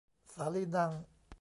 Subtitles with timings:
[0.33, 0.91] สาลีนัง